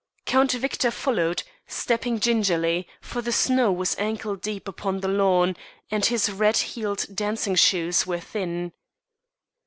[0.25, 5.55] Count Victor followed, stepping gingerly, for the snow was ankle deep upon the lawn,
[5.91, 8.73] and his red heeled dancing shoes were thin.